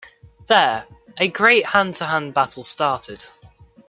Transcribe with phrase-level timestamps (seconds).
[0.47, 0.87] There,
[1.19, 3.23] a great hand-to-hand battle started.